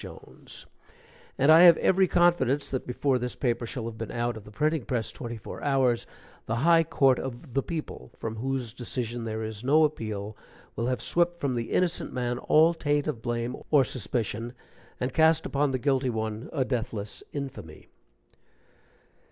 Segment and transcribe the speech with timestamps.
[0.01, 0.65] Jones,
[1.37, 4.49] and I have every confidence that before this paper shall have been out of the
[4.51, 6.07] printing press twenty four hours,
[6.47, 10.35] the high court of The People, from whose decision there is no appeal,
[10.75, 14.53] will have swept from the innocent man all taint of blame or suspicion,
[14.99, 17.87] and cast upon the guilty one a deathless infamy.